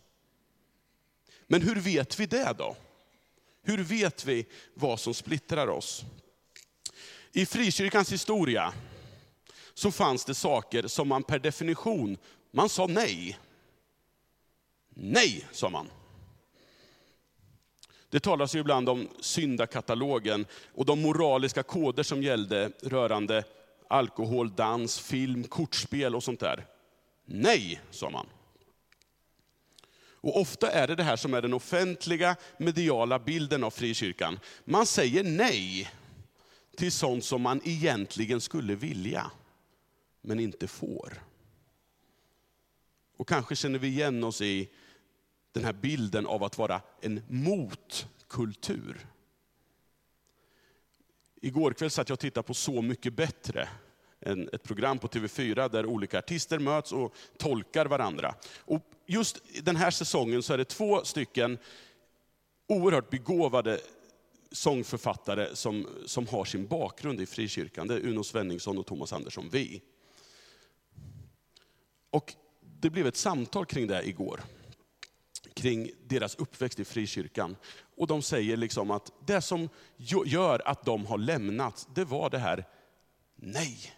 Men 1.48 1.62
hur 1.62 1.75
vet 1.75 2.20
vi 2.20 2.25
det 2.25 2.55
då? 2.58 2.75
Hur 3.63 3.84
vet 3.84 4.25
vi 4.25 4.46
vad 4.74 5.00
som 5.00 5.13
splittrar 5.13 5.67
oss? 5.67 6.03
I 7.32 7.46
frikyrkans 7.46 8.12
historia 8.12 8.74
så 9.74 9.91
fanns 9.91 10.25
det 10.25 10.36
saker 10.36 10.88
som 10.88 11.08
man 11.08 11.24
per 11.24 11.39
definition, 11.39 12.17
man 12.51 12.70
sa 12.70 12.88
nej. 12.88 13.39
Nej, 14.89 15.48
sa 15.51 15.70
man. 15.70 15.89
Det 18.13 18.20
talas 18.20 18.55
ju 18.55 18.60
ibland 18.60 18.89
om 18.89 19.08
syndakatalogen 19.20 20.46
och 20.74 20.86
de 20.86 21.01
moraliska 21.01 21.63
koder 21.63 22.03
som 22.03 22.24
gällde 22.24 22.72
rörande 22.82 23.43
alkohol, 23.88 24.55
dans, 24.55 25.00
film, 25.00 25.43
kortspel 25.43 26.15
och 26.15 26.24
sånt 26.24 26.39
där. 26.39 26.65
Nej, 27.25 27.82
sa 27.91 28.10
man. 28.10 28.25
Och 29.96 30.41
ofta 30.41 30.72
är 30.72 30.88
det 30.88 30.96
det 30.96 31.03
här 31.03 31.15
som 31.15 31.34
är 31.34 31.41
den 31.41 31.53
offentliga 31.53 32.36
mediala 32.58 33.20
bilden 33.20 33.63
av 33.63 33.72
frikyrkan. 33.72 34.39
Man 34.65 34.86
säger 34.86 35.24
nej 35.24 35.89
till 36.77 36.91
sånt 36.91 37.25
som 37.25 37.41
man 37.41 37.62
egentligen 37.63 38.41
skulle 38.41 38.75
vilja, 38.75 39.32
men 40.22 40.39
inte 40.39 40.67
får. 40.67 41.24
Och 43.17 43.27
kanske 43.27 43.55
känner 43.55 43.79
vi 43.79 43.88
igen 43.88 44.24
oss 44.24 44.41
i 44.41 44.70
den 45.53 45.63
här 45.63 45.74
bilden 45.74 46.25
av 46.25 46.43
att 46.43 46.57
vara 46.57 46.81
en 47.01 47.22
motkultur. 47.27 49.07
Igår 51.41 51.74
kväll 51.74 51.89
satt 51.89 52.10
jag 52.10 52.15
och 52.15 52.19
tittade 52.19 52.48
på 52.48 52.53
Så 52.53 52.81
mycket 52.81 53.13
bättre, 53.13 53.69
ett 54.51 54.63
program 54.63 55.00
på 55.00 55.07
TV4 55.07 55.69
där 55.69 55.86
olika 55.86 56.19
artister 56.19 56.60
möts 56.60 56.91
och 56.91 57.15
tolkar 57.38 57.86
varandra. 57.86 58.36
Och 58.57 58.81
just 59.05 59.41
den 59.63 59.75
här 59.75 59.91
säsongen 59.91 60.43
så 60.43 60.53
är 60.53 60.57
det 60.57 60.65
två 60.65 61.03
stycken 61.03 61.57
oerhört 62.67 63.10
begåvade 63.10 63.79
sångförfattare 64.51 65.55
som, 65.55 65.88
som 66.05 66.27
har 66.27 66.45
sin 66.45 66.67
bakgrund 66.67 67.22
i 67.22 67.25
frikyrkan. 67.25 67.88
Det 67.88 67.95
är 67.95 68.07
Uno 68.07 68.24
Svenningsson 68.24 68.77
och 68.77 68.86
Thomas 68.86 69.13
Andersson 69.13 69.50
Vi. 69.50 69.81
Och 72.10 72.33
det 72.62 72.89
blev 72.89 73.07
ett 73.07 73.15
samtal 73.15 73.65
kring 73.65 73.88
det 73.88 74.07
igår. 74.07 74.41
Kring 75.63 75.91
deras 76.08 76.36
uppväxt 76.36 76.79
i 76.79 76.86
frikyrkan. 76.86 77.55
Och 77.96 78.08
de 78.08 78.22
säger 78.22 78.58
liksom 78.58 78.91
att 78.91 79.12
det 79.25 79.41
som 79.41 79.70
gör 80.25 80.67
att 80.67 80.86
de 80.86 81.05
har 81.05 81.17
lämnat, 81.17 81.88
det 81.93 82.05
var 82.05 82.29
det 82.29 82.38
här 82.38 82.65
nej. 83.36 83.93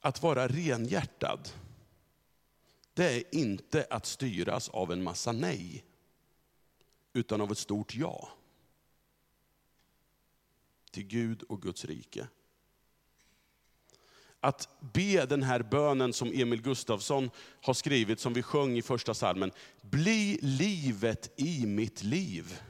Att 0.00 0.22
vara 0.22 0.48
renhjärtad, 0.48 1.48
det 2.94 3.12
är 3.12 3.34
inte 3.34 3.86
att 3.90 4.06
styras 4.06 4.68
av 4.68 4.92
en 4.92 5.02
massa 5.02 5.32
nej, 5.32 5.84
utan 7.12 7.40
av 7.40 7.52
ett 7.52 7.58
stort 7.58 7.94
ja. 7.94 8.28
Till 10.90 11.06
Gud 11.06 11.42
och 11.42 11.62
Guds 11.62 11.84
rike 11.84 12.28
att 14.42 14.68
be 14.80 15.26
den 15.26 15.42
här 15.42 15.62
bönen 15.62 16.12
som 16.12 16.32
Emil 16.34 16.62
Gustafsson 16.62 17.30
har 17.60 17.74
skrivit, 17.74 18.20
som 18.20 18.32
vi 18.32 18.42
sjöng 18.42 18.78
i 18.78 18.82
första 18.82 19.14
salmen. 19.14 19.50
Bli 19.80 20.38
livet 20.42 21.32
i 21.36 21.66
mitt 21.66 22.02
liv. 22.02 22.60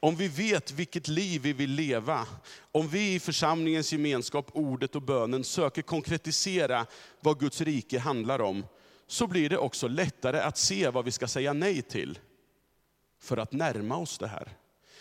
Om 0.00 0.16
vi 0.16 0.28
vet 0.28 0.72
vilket 0.72 1.08
liv 1.08 1.42
vi 1.42 1.52
vill 1.52 1.70
leva, 1.70 2.26
om 2.72 2.88
vi 2.88 3.14
i 3.14 3.20
församlingens 3.20 3.92
gemenskap, 3.92 4.50
ordet 4.52 4.96
och 4.96 5.02
bönen 5.02 5.44
söker 5.44 5.82
konkretisera 5.82 6.86
vad 7.20 7.40
Guds 7.40 7.60
rike 7.60 7.98
handlar 7.98 8.40
om, 8.40 8.66
så 9.06 9.26
blir 9.26 9.48
det 9.50 9.58
också 9.58 9.88
lättare 9.88 10.40
att 10.40 10.58
se 10.58 10.88
vad 10.88 11.04
vi 11.04 11.10
ska 11.10 11.28
säga 11.28 11.52
nej 11.52 11.82
till 11.82 12.18
för 13.20 13.36
att 13.36 13.52
närma 13.52 13.96
oss 13.96 14.18
det 14.18 14.28
här. 14.28 14.56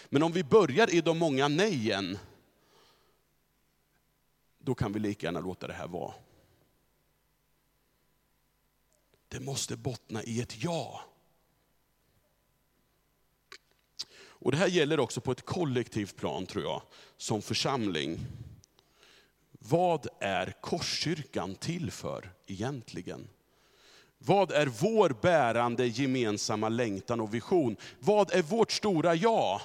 Men 0.10 0.24
om 0.24 0.32
vi 0.32 0.44
börjar 0.44 0.94
i 0.94 1.02
de 1.02 1.18
många 1.18 1.48
nejen, 1.48 2.18
då 4.68 4.76
kan 4.76 4.94
vi 4.94 5.00
lika 5.00 5.28
gärna 5.28 5.40
låta 5.40 5.68
det 5.68 5.74
här 5.74 5.88
vara. 5.88 6.14
Det 9.28 9.40
måste 9.40 9.78
bottna 9.78 10.24
i 10.24 10.42
ett 10.42 10.64
ja. 10.64 11.02
Och 14.18 14.52
Det 14.52 14.58
här 14.58 14.68
gäller 14.68 15.00
också 15.00 15.22
på 15.22 15.32
ett 15.32 15.46
kollektivt 15.46 16.16
plan 16.16 16.46
tror 16.46 16.64
jag, 16.64 16.82
som 17.18 17.42
församling. 17.42 18.20
Vad 19.52 20.08
är 20.20 20.54
Korskyrkan 20.62 21.56
till 21.56 21.92
för 21.92 22.34
egentligen? 22.46 23.30
Vad 24.18 24.52
är 24.52 24.66
vår 24.66 25.10
bärande 25.22 25.88
gemensamma 25.88 26.70
längtan 26.70 27.20
och 27.20 27.34
vision? 27.34 27.78
Vad 28.00 28.34
är 28.34 28.42
vårt 28.42 28.72
stora 28.72 29.16
ja? 29.16 29.62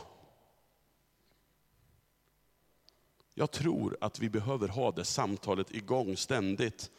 Jag 3.35 3.51
tror 3.51 3.97
att 4.01 4.19
vi 4.19 4.31
behöver 4.31 4.69
ha 4.69 4.93
det 4.93 5.05
samtalet 5.05 5.71
igång 5.71 6.17
ständigt. 6.17 6.91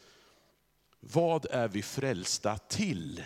Vad 1.00 1.46
är 1.50 1.68
vi 1.68 1.82
frälsta 1.82 2.58
till? 2.58 3.24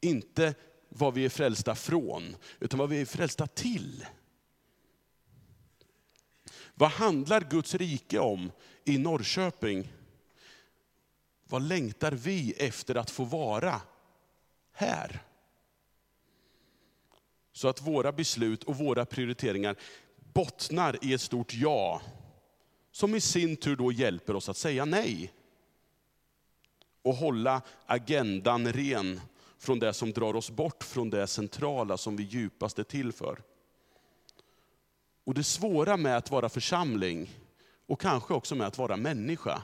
Inte 0.00 0.54
vad 0.88 1.14
vi 1.14 1.24
är 1.24 1.28
frälsta 1.28 1.74
från, 1.74 2.36
utan 2.60 2.78
vad 2.78 2.88
vi 2.88 3.00
är 3.00 3.06
frälsta 3.06 3.46
till. 3.46 4.06
Vad 6.74 6.90
handlar 6.90 7.40
Guds 7.40 7.74
rike 7.74 8.18
om 8.18 8.52
i 8.84 8.98
Norrköping? 8.98 9.92
Vad 11.44 11.62
längtar 11.62 12.12
vi 12.12 12.52
efter 12.52 12.94
att 12.94 13.10
få 13.10 13.24
vara 13.24 13.80
här? 14.72 15.22
Så 17.62 17.68
att 17.68 17.82
våra 17.82 18.12
beslut 18.12 18.64
och 18.64 18.76
våra 18.76 19.04
prioriteringar 19.04 19.76
bottnar 20.34 20.98
i 21.04 21.12
ett 21.12 21.20
stort 21.20 21.54
ja, 21.54 22.02
som 22.92 23.14
i 23.14 23.20
sin 23.20 23.56
tur 23.56 23.76
då 23.76 23.92
hjälper 23.92 24.36
oss 24.36 24.48
att 24.48 24.56
säga 24.56 24.84
nej. 24.84 25.32
Och 27.02 27.14
hålla 27.14 27.62
agendan 27.86 28.72
ren 28.72 29.20
från 29.58 29.78
det 29.78 29.92
som 29.92 30.12
drar 30.12 30.36
oss 30.36 30.50
bort 30.50 30.84
från 30.84 31.10
det 31.10 31.26
centrala 31.26 31.96
som 31.96 32.16
vi 32.16 32.22
djupast 32.22 32.78
är 32.78 32.84
till 32.84 33.12
för. 33.12 33.42
Och 35.24 35.34
det 35.34 35.44
svåra 35.44 35.96
med 35.96 36.16
att 36.16 36.30
vara 36.30 36.48
församling, 36.48 37.30
och 37.86 38.00
kanske 38.00 38.34
också 38.34 38.54
med 38.54 38.66
att 38.66 38.78
vara 38.78 38.96
människa, 38.96 39.62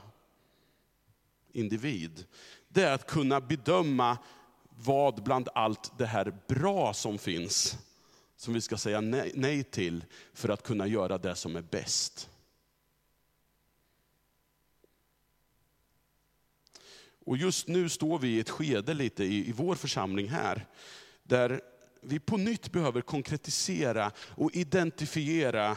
individ, 1.52 2.24
det 2.68 2.82
är 2.82 2.94
att 2.94 3.06
kunna 3.06 3.40
bedöma 3.40 4.18
vad 4.70 5.22
bland 5.22 5.48
allt 5.54 5.98
det 5.98 6.06
här 6.06 6.36
bra 6.48 6.94
som 6.94 7.18
finns, 7.18 7.78
som 8.38 8.54
vi 8.54 8.60
ska 8.60 8.76
säga 8.76 9.00
nej, 9.00 9.32
nej 9.34 9.64
till 9.64 10.04
för 10.32 10.48
att 10.48 10.62
kunna 10.62 10.86
göra 10.86 11.18
det 11.18 11.34
som 11.34 11.56
är 11.56 11.62
bäst. 11.62 12.30
Och 17.24 17.36
just 17.36 17.68
nu 17.68 17.88
står 17.88 18.18
vi 18.18 18.28
i 18.28 18.40
ett 18.40 18.50
skede 18.50 18.94
lite 18.94 19.24
i, 19.24 19.48
i 19.48 19.52
vår 19.52 19.74
församling 19.74 20.28
här, 20.28 20.66
där 21.22 21.60
vi 22.00 22.20
på 22.20 22.36
nytt 22.36 22.72
behöver 22.72 23.00
konkretisera 23.00 24.12
och 24.18 24.54
identifiera 24.54 25.76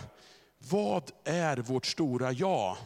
vad 0.57 1.11
är 1.23 1.57
vårt 1.57 1.85
stora 1.85 2.31
ja? 2.31 2.77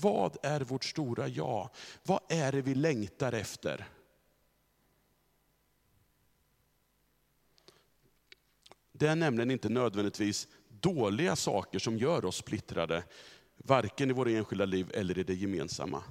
Vad 0.00 0.36
är 0.42 0.60
vårt 0.60 0.84
stora 0.84 1.28
ja? 1.28 1.70
Vad 2.02 2.20
är 2.28 2.52
det 2.52 2.62
vi 2.62 2.74
längtar 2.74 3.32
efter? 3.32 3.88
Det 9.04 9.10
är 9.10 9.16
nämligen 9.16 9.50
inte 9.50 9.68
nödvändigtvis 9.68 10.48
dåliga 10.80 11.36
saker 11.36 11.78
som 11.78 11.98
gör 11.98 12.24
oss 12.24 12.36
splittrade, 12.36 13.04
varken 13.56 14.10
i 14.10 14.12
våra 14.12 14.30
enskilda 14.30 14.64
liv 14.64 14.90
eller 14.94 15.18
i 15.18 15.22
det 15.22 15.34
gemensamma. 15.34 16.02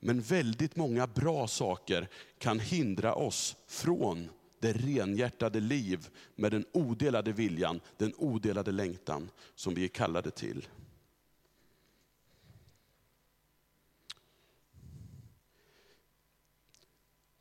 Men 0.00 0.20
väldigt 0.20 0.76
många 0.76 1.06
bra 1.06 1.48
saker 1.48 2.08
kan 2.38 2.60
hindra 2.60 3.14
oss 3.14 3.56
från 3.66 4.28
det 4.60 4.72
renhjärtade 4.72 5.60
liv 5.60 6.08
med 6.34 6.52
den 6.52 6.64
odelade 6.72 7.32
viljan, 7.32 7.80
den 7.96 8.14
odelade 8.16 8.72
längtan 8.72 9.30
som 9.54 9.74
vi 9.74 9.84
är 9.84 9.88
kallade 9.88 10.30
till. 10.30 10.68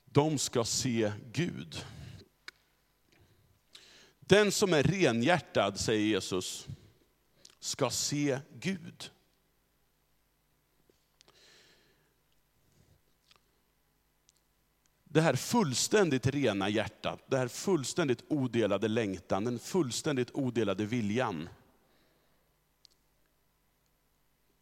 De 0.06 0.38
ska 0.38 0.64
se 0.64 1.12
Gud. 1.32 1.86
Den 4.26 4.52
som 4.52 4.74
är 4.74 4.84
renhjärtad, 4.84 5.80
säger 5.80 6.06
Jesus, 6.06 6.68
ska 7.60 7.90
se 7.90 8.40
Gud. 8.60 9.12
Det 15.04 15.22
här 15.22 15.36
fullständigt 15.36 16.28
rena 16.28 16.70
hjärtat, 16.70 17.24
det 17.28 17.38
här 17.38 17.48
fullständigt 17.48 18.24
odelade 18.28 18.88
längtan, 18.88 19.44
den 19.44 19.60
fullständigt 19.60 20.32
odelade 20.32 20.86
viljan. 20.86 21.50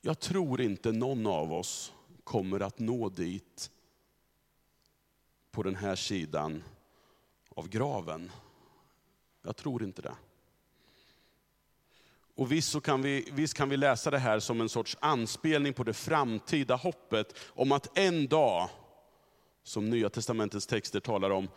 Jag 0.01 0.19
tror 0.19 0.61
inte 0.61 0.91
någon 0.91 1.27
av 1.27 1.53
oss 1.53 1.93
kommer 2.23 2.59
att 2.59 2.79
nå 2.79 3.09
dit 3.09 3.71
på 5.51 5.63
den 5.63 5.75
här 5.75 5.95
sidan 5.95 6.63
av 7.49 7.69
graven. 7.69 8.31
Jag 9.43 9.55
tror 9.55 9.83
inte 9.83 10.01
det. 10.01 10.15
Och 12.35 12.51
visst, 12.51 12.71
så 12.71 12.81
kan 12.81 13.01
vi, 13.01 13.29
visst 13.31 13.53
kan 13.53 13.69
vi 13.69 13.77
läsa 13.77 14.11
det 14.11 14.19
här 14.19 14.39
som 14.39 14.61
en 14.61 14.69
sorts 14.69 14.97
anspelning 14.99 15.73
på 15.73 15.83
det 15.83 15.93
framtida 15.93 16.75
hoppet 16.75 17.37
om 17.47 17.71
att 17.71 17.97
en 17.97 18.27
dag, 18.27 18.69
som 19.63 19.89
Nya 19.89 20.09
Testamentets 20.09 20.67
texter 20.67 20.99
talar 20.99 21.29
om, 21.29 21.47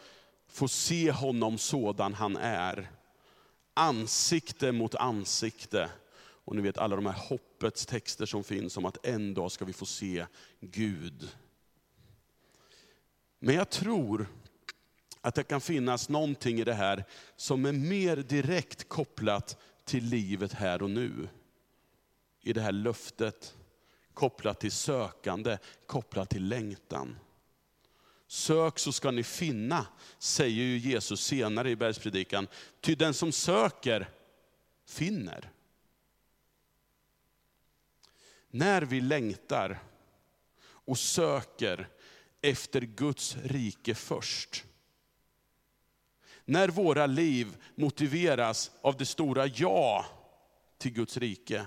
få 0.49 0.69
se 0.69 1.11
honom 1.11 1.59
sådan 1.59 2.15
han 2.15 2.37
är. 2.37 2.91
Ansikte 3.75 4.73
mot 4.73 4.95
ansikte. 4.95 5.91
Och 6.19 6.57
ni 6.57 6.63
vet 6.63 6.79
alla 6.79 6.97
de 6.97 7.07
här 7.07 7.29
hoppets 7.29 7.87
texter 7.87 8.27
som 8.27 8.45
finns 8.45 8.77
om 8.77 8.85
att 8.85 9.07
en 9.07 9.35
dag 9.35 9.53
ska 9.53 9.65
vi 9.65 9.73
få 9.73 9.87
se 9.87 10.27
Gud. 10.61 11.37
Men 13.39 13.55
jag 13.55 13.71
tror 13.71 14.27
att 15.27 15.35
det 15.35 15.45
kan 15.45 15.61
finnas 15.61 16.09
någonting 16.09 16.61
i 16.61 16.65
det 16.65 16.75
här 16.75 17.05
som 17.37 17.67
är 17.67 17.73
mer 17.73 18.17
direkt 18.17 18.89
kopplat 18.89 19.59
till 19.85 20.05
livet 20.05 20.53
här 20.53 20.83
och 20.83 20.91
nu. 20.91 21.29
I 22.43 22.53
det 22.53 22.61
här 22.61 22.73
löftet, 22.73 23.57
kopplat 24.15 24.61
till 24.61 24.73
sökande, 24.73 25.59
kopplat 25.87 26.31
till 26.31 26.49
längtan. 26.49 27.17
Sök 28.27 28.79
så 28.79 28.93
ska 28.93 29.11
ni 29.11 29.23
finna, 29.23 29.87
säger 30.19 30.65
ju 30.65 30.79
Jesus 30.79 31.21
senare 31.21 31.71
i 31.71 31.77
bergspredikan. 31.77 32.49
Ty 32.81 32.95
den 32.95 33.15
som 33.15 33.33
söker, 33.33 34.11
finner. 34.85 35.51
När 38.51 38.83
vi 38.83 39.01
längtar 39.01 39.79
och 40.63 40.99
söker 40.99 41.89
efter 42.41 42.81
Guds 42.81 43.37
rike 43.45 43.95
först, 43.95 44.65
när 46.47 46.69
våra 46.69 47.07
liv 47.07 47.57
motiveras 47.75 48.71
av 48.81 48.97
det 48.97 49.07
stora 49.07 49.47
ja 49.47 50.07
till 50.79 50.93
Guds 50.93 51.17
rike, 51.17 51.67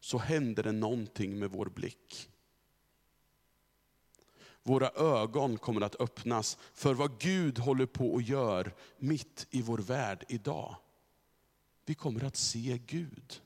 så 0.00 0.18
händer 0.18 0.62
det 0.62 0.72
någonting 0.72 1.38
med 1.38 1.50
vår 1.50 1.66
blick. 1.66 2.28
Våra 4.62 4.90
ögon 4.90 5.58
kommer 5.58 5.80
att 5.80 6.00
öppnas 6.00 6.58
för 6.74 6.94
vad 6.94 7.20
Gud 7.20 7.58
håller 7.58 7.86
på 7.86 8.12
och 8.12 8.22
gör 8.22 8.74
mitt 8.98 9.46
i 9.50 9.62
vår 9.62 9.78
värld 9.78 10.24
idag. 10.28 10.76
Vi 11.84 11.94
kommer 11.94 12.24
att 12.24 12.36
se 12.36 12.80
Gud. 12.86 13.40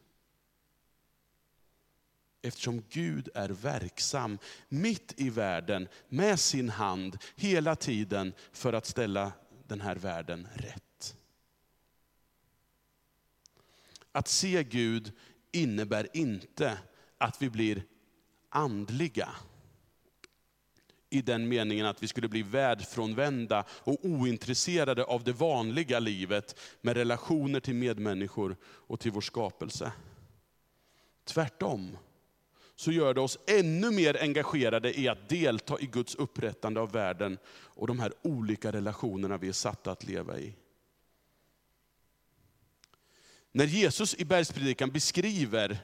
Eftersom 2.43 2.83
Gud 2.89 3.29
är 3.35 3.49
verksam 3.49 4.39
mitt 4.69 5.15
i 5.17 5.31
världen 5.31 5.89
med 6.09 6.41
sin 6.41 6.69
hand 6.69 7.19
hela 7.37 7.77
tiden 7.77 8.33
för 8.53 8.73
att 8.73 8.87
ställa 8.87 9.33
den 9.67 9.81
här 9.81 9.97
världen 9.97 10.49
rätt. 10.55 11.17
Att 14.13 14.29
se 14.29 14.63
Gud 14.65 15.13
innebär 15.53 16.09
inte 16.13 16.79
att 17.19 17.43
vi 17.43 17.51
blir 17.51 17.85
andliga. 18.49 19.29
I 21.11 21.23
den 21.23 21.49
meningen 21.49 21.87
att 21.87 22.03
vi 22.03 22.09
skulle 22.09 22.29
bli 22.29 22.43
världsfrånvända 22.43 23.65
och 23.69 24.05
ointresserade 24.05 25.05
av 25.05 25.25
det 25.25 25.33
vanliga 25.33 25.99
livet 25.99 26.61
med 26.81 26.97
relationer 26.97 27.61
till 27.61 27.75
medmänniskor 27.75 28.57
och 28.65 29.01
till 29.01 29.13
vår 29.13 29.21
skapelse. 29.21 29.93
Tvärtom 31.25 31.97
så 32.77 32.93
gör 32.93 33.15
det 33.15 33.21
oss 33.21 33.39
ännu 33.47 33.91
mer 33.91 34.23
engagerade 34.23 35.01
i 35.01 35.09
att 35.09 35.29
delta 35.29 35.81
i 35.81 35.87
Guds 35.87 36.15
upprättande 36.15 36.81
av 36.81 36.93
världen 36.93 37.39
och 37.47 37.87
de 37.87 37.99
här 37.99 38.13
olika 38.23 38.73
relationerna 38.73 39.37
vi 39.37 39.49
är 39.49 39.53
satta 39.53 39.93
att 39.93 40.05
leva 40.05 40.39
i. 40.39 40.55
När 43.53 43.67
Jesus 43.67 44.15
i 44.15 44.25
bergspredikan 44.25 44.91
beskriver 44.91 45.79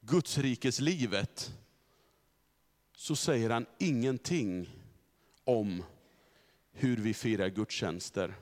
Guds 0.00 0.38
rikes 0.38 0.80
livet 0.80 1.52
så 2.96 3.16
säger 3.16 3.50
han 3.50 3.66
ingenting 3.78 4.70
om 5.44 5.82
hur 6.72 6.96
vi 6.96 7.14
firar 7.14 7.48
gudstjänster, 7.48 8.34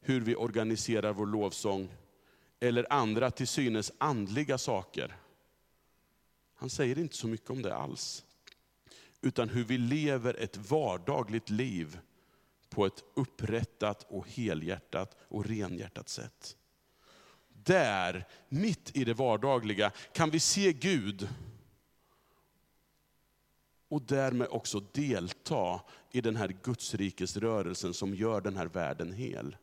hur 0.00 0.20
vi 0.20 0.36
organiserar 0.36 1.12
vår 1.12 1.26
lovsång 1.26 1.94
eller 2.60 2.92
andra 2.92 3.30
till 3.30 3.46
synes 3.46 3.92
andliga 3.98 4.58
saker. 4.58 5.16
Han 6.56 6.70
säger 6.70 6.98
inte 6.98 7.16
så 7.16 7.26
mycket 7.26 7.50
om 7.50 7.62
det 7.62 7.76
alls. 7.76 8.24
Utan 9.20 9.48
hur 9.48 9.64
vi 9.64 9.78
lever 9.78 10.34
ett 10.34 10.56
vardagligt 10.56 11.50
liv 11.50 11.98
på 12.68 12.86
ett 12.86 13.04
upprättat 13.14 14.06
och 14.08 14.28
helhjärtat 14.28 15.16
och 15.28 15.44
renhjärtat 15.44 16.08
sätt. 16.08 16.56
Där, 17.48 18.28
mitt 18.48 18.96
i 18.96 19.04
det 19.04 19.14
vardagliga, 19.14 19.92
kan 20.12 20.30
vi 20.30 20.40
se 20.40 20.72
Gud 20.72 21.28
och 23.88 24.02
därmed 24.02 24.48
också 24.50 24.80
delta 24.80 25.80
i 26.10 26.20
den 26.20 26.36
här 26.36 26.56
Gudsrikesrörelsen 26.62 27.94
som 27.94 28.14
gör 28.14 28.40
den 28.40 28.56
här 28.56 28.66
världen 28.66 29.12
hel. 29.12 29.56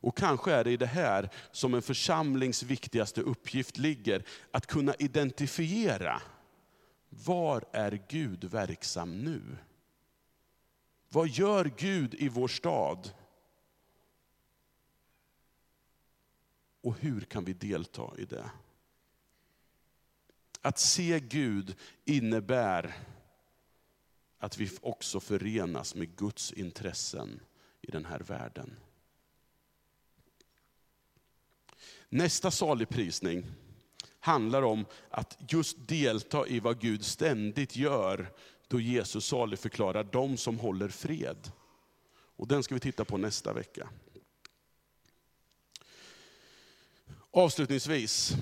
Och 0.00 0.16
kanske 0.16 0.52
är 0.52 0.64
det 0.64 0.70
i 0.70 0.76
det 0.76 0.86
här 0.86 1.30
som 1.52 1.74
en 1.74 1.82
församlings 1.82 2.62
viktigaste 2.62 3.20
uppgift 3.20 3.78
ligger, 3.78 4.24
att 4.50 4.66
kunna 4.66 4.94
identifiera, 4.94 6.22
var 7.08 7.64
är 7.72 8.04
Gud 8.08 8.44
verksam 8.44 9.24
nu? 9.24 9.56
Vad 11.08 11.28
gör 11.28 11.72
Gud 11.76 12.14
i 12.14 12.28
vår 12.28 12.48
stad? 12.48 13.10
Och 16.80 16.98
hur 16.98 17.20
kan 17.20 17.44
vi 17.44 17.52
delta 17.52 18.12
i 18.18 18.24
det? 18.24 18.50
Att 20.62 20.78
se 20.78 21.20
Gud 21.20 21.76
innebär 22.04 22.94
att 24.38 24.58
vi 24.58 24.70
också 24.80 25.20
förenas 25.20 25.94
med 25.94 26.16
Guds 26.16 26.52
intressen 26.52 27.40
i 27.82 27.90
den 27.90 28.04
här 28.04 28.20
världen. 28.20 28.76
Nästa 32.08 32.50
saligprisning 32.50 33.46
handlar 34.20 34.62
om 34.62 34.84
att 35.10 35.38
just 35.48 35.88
delta 35.88 36.46
i 36.46 36.60
vad 36.60 36.80
Gud 36.80 37.04
ständigt 37.04 37.76
gör 37.76 38.32
då 38.68 38.80
Jesus 38.80 39.26
saligförklarar 39.26 40.04
de 40.04 40.36
som 40.36 40.58
håller 40.58 40.88
fred. 40.88 41.52
Och 42.36 42.48
den 42.48 42.62
ska 42.62 42.74
vi 42.74 42.80
titta 42.80 43.04
på 43.04 43.16
nästa 43.16 43.52
vecka. 43.52 43.88
Avslutningsvis, 47.30 48.32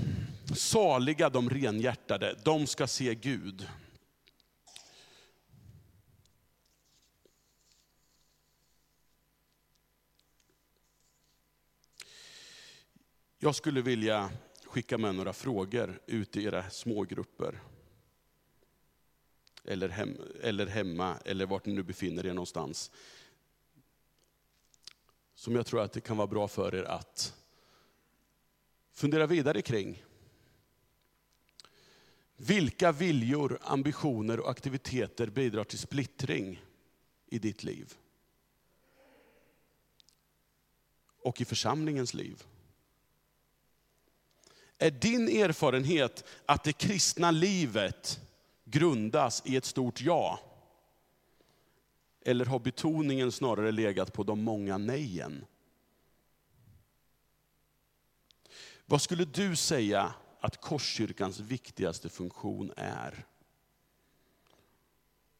saliga 0.56 1.30
de 1.30 1.50
renhjärtade, 1.50 2.38
de 2.44 2.66
ska 2.66 2.86
se 2.86 3.14
Gud. 3.14 3.68
Jag 13.46 13.54
skulle 13.54 13.82
vilja 13.82 14.30
skicka 14.64 14.98
med 14.98 15.14
några 15.14 15.32
frågor 15.32 16.00
ut 16.06 16.36
i 16.36 16.44
era 16.44 16.70
smågrupper. 16.70 17.62
Eller, 19.64 19.88
hem, 19.88 20.16
eller 20.42 20.66
hemma, 20.66 21.16
eller 21.24 21.46
vart 21.46 21.66
ni 21.66 21.72
nu 21.72 21.82
befinner 21.82 22.26
er 22.26 22.34
någonstans. 22.34 22.90
Som 25.34 25.54
jag 25.54 25.66
tror 25.66 25.80
att 25.80 25.92
det 25.92 26.00
kan 26.00 26.16
vara 26.16 26.26
bra 26.26 26.48
för 26.48 26.74
er 26.74 26.84
att 26.84 27.34
fundera 28.92 29.26
vidare 29.26 29.62
kring. 29.62 30.04
Vilka 32.36 32.92
viljor, 32.92 33.58
ambitioner 33.62 34.40
och 34.40 34.50
aktiviteter 34.50 35.26
bidrar 35.26 35.64
till 35.64 35.78
splittring 35.78 36.64
i 37.26 37.38
ditt 37.38 37.64
liv? 37.64 37.94
Och 41.22 41.40
i 41.40 41.44
församlingens 41.44 42.14
liv? 42.14 42.44
Är 44.78 44.90
din 44.90 45.28
erfarenhet 45.28 46.24
att 46.46 46.64
det 46.64 46.72
kristna 46.72 47.30
livet 47.30 48.20
grundas 48.64 49.42
i 49.46 49.56
ett 49.56 49.64
stort 49.64 50.00
ja? 50.00 50.40
Eller 52.24 52.44
har 52.44 52.58
betoningen 52.58 53.32
snarare 53.32 53.72
legat 53.72 54.12
på 54.12 54.22
de 54.22 54.42
många 54.42 54.78
nejen? 54.78 55.44
Vad 58.86 59.02
skulle 59.02 59.24
du 59.24 59.56
säga 59.56 60.14
att 60.40 60.60
Korskyrkans 60.60 61.40
viktigaste 61.40 62.08
funktion 62.08 62.72
är? 62.76 63.26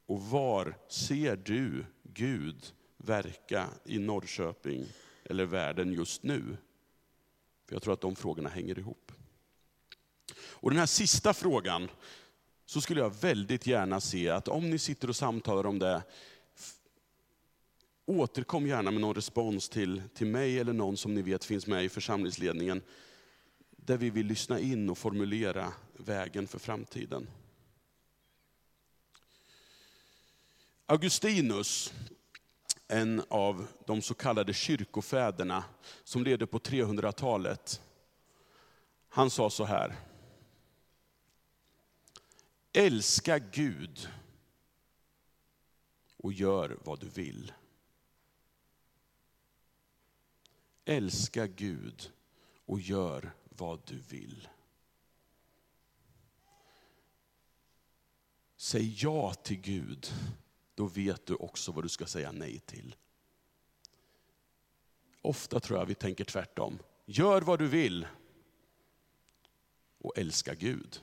Och 0.07 0.23
var 0.23 0.79
ser 0.89 1.37
du 1.37 1.85
Gud 2.03 2.75
verka 2.97 3.69
i 3.85 3.99
Norrköping 3.99 4.87
eller 5.25 5.45
världen 5.45 5.93
just 5.93 6.23
nu? 6.23 6.57
För 7.67 7.75
jag 7.75 7.83
tror 7.83 7.95
att 7.95 8.01
de 8.01 8.17
frågorna 8.17 8.49
hänger 8.49 8.79
ihop. 8.79 9.06
Och 10.51 10.71
den 10.71 10.79
här 10.79 10.87
sista 10.87 11.35
frågan, 11.35 11.91
så 12.67 12.81
skulle 12.81 13.01
jag 13.01 13.15
väldigt 13.21 13.67
gärna 13.67 14.01
se 14.01 14.29
att 14.29 14.49
om 14.49 14.71
ni 14.71 14.79
sitter 14.79 15.09
och 15.09 15.17
samtalar 15.17 15.67
om 15.67 15.79
det, 15.79 16.03
återkom 18.07 18.67
gärna 18.67 18.91
med 18.91 19.01
någon 19.01 19.15
respons 19.15 19.69
till, 19.69 20.03
till 20.15 20.27
mig 20.27 20.59
eller 20.59 20.73
någon 20.73 20.97
som 20.97 21.15
ni 21.15 21.23
vet 21.23 21.45
finns 21.45 21.67
med 21.67 21.85
i 21.85 21.89
församlingsledningen, 21.89 22.83
där 23.71 23.97
vi 23.97 24.11
vill 24.11 24.27
lyssna 24.27 24.61
in 24.61 24.91
och 24.91 24.99
formulera 24.99 25.73
vägen 25.93 26.47
för 26.47 26.59
framtiden. 26.59 27.29
Augustinus, 30.87 31.93
en 32.89 33.23
av 33.29 33.67
de 33.87 34.03
så 34.03 34.15
kallade 34.15 34.55
kyrkofäderna 34.55 35.65
som 36.05 36.25
levde 36.25 36.47
på 36.47 36.59
300-talet, 36.59 37.81
han 39.09 39.31
sa 39.31 39.51
så 39.51 39.65
här. 39.65 39.95
Älska 42.79 43.39
Gud 43.39 44.09
och 46.17 46.33
gör 46.33 46.79
vad 46.85 47.01
du 47.01 47.09
vill. 47.09 47.53
Älska 50.85 51.47
Gud 51.47 52.13
och 52.67 52.81
gör 52.81 53.35
vad 53.49 53.81
du 53.87 53.99
vill. 53.99 54.49
Säg 58.57 58.95
ja 59.03 59.35
till 59.35 59.61
Gud, 59.61 60.07
då 60.75 60.87
vet 60.87 61.27
du 61.27 61.35
också 61.35 61.73
vad 61.73 61.85
du 61.85 61.89
ska 61.89 62.07
säga 62.07 62.33
nej 62.33 62.59
till. 62.59 62.97
Ofta 65.23 65.61
tror 65.61 65.79
jag 65.79 65.87
vi 65.87 65.95
tänker 65.95 66.25
tvärtom. 66.25 66.79
Gör 67.05 67.43
vad 67.43 67.59
du 67.59 67.69
vill 67.69 68.07
och 69.99 70.19
älska 70.19 70.55
Gud 70.55 71.03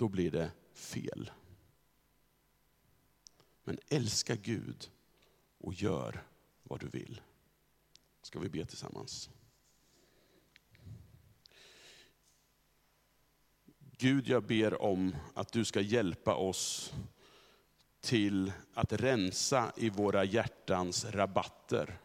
då 0.00 0.08
blir 0.08 0.30
det 0.30 0.50
fel. 0.74 1.30
Men 3.64 3.78
älska 3.88 4.36
Gud 4.36 4.90
och 5.58 5.74
gör 5.74 6.24
vad 6.62 6.80
du 6.80 6.88
vill. 6.88 7.20
Ska 8.22 8.38
vi 8.38 8.48
be 8.48 8.64
tillsammans? 8.64 9.30
Gud, 13.98 14.28
jag 14.28 14.42
ber 14.42 14.82
om 14.82 15.16
att 15.34 15.52
du 15.52 15.64
ska 15.64 15.80
hjälpa 15.80 16.34
oss 16.34 16.92
till 18.00 18.52
att 18.74 18.92
rensa 18.92 19.72
i 19.76 19.90
våra 19.90 20.24
hjärtans 20.24 21.04
rabatter. 21.04 21.98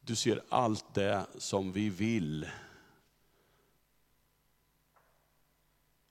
Du 0.00 0.16
ser 0.16 0.42
allt 0.48 0.94
det 0.94 1.26
som 1.38 1.72
vi 1.72 1.90
vill 1.90 2.46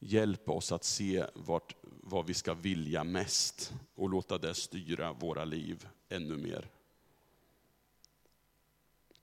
Hjälp 0.08 0.50
oss 0.50 0.72
att 0.72 0.84
se 0.84 1.26
vart, 1.34 1.76
vad 1.82 2.26
vi 2.26 2.34
ska 2.34 2.54
vilja 2.54 3.04
mest 3.04 3.74
och 3.96 4.10
låta 4.10 4.38
det 4.38 4.54
styra 4.54 5.14
våra 5.14 5.46
liv 5.46 5.88
ännu 6.10 6.38
mer. 6.38 6.70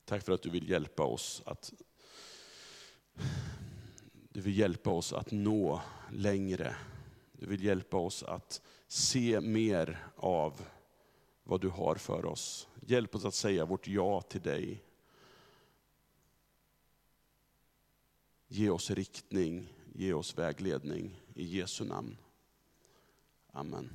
Tack 0.05 0.23
för 0.25 0.33
att 0.33 0.42
du 0.42 0.51
vill 0.51 0.71
hjälpa 0.71 1.03
oss 1.03 1.42
att 1.47 1.73
du 4.29 4.40
vill 4.40 4.59
hjälpa 4.59 4.90
oss 4.90 5.12
att 5.12 5.31
nå 5.31 5.81
längre. 6.12 6.77
Du 7.33 7.47
vill 7.47 7.64
hjälpa 7.64 7.97
oss 7.97 8.23
att 8.23 8.62
se 8.88 9.40
mer 9.40 10.07
av 10.16 10.62
vad 11.45 11.61
du 11.61 11.68
har 11.68 11.95
för 11.95 12.25
oss. 12.25 12.68
Hjälp 12.87 13.14
oss 13.14 13.25
att 13.25 13.35
säga 13.35 13.64
vårt 13.64 13.88
ja 13.88 14.21
till 14.21 14.42
dig. 14.42 14.83
Ge 18.49 18.71
oss 18.71 18.90
riktning, 18.90 19.73
ge 19.94 20.12
oss 20.12 20.38
vägledning 20.38 21.20
i 21.35 21.44
Jesu 21.44 21.85
namn. 21.85 22.16
Amen. 23.52 23.90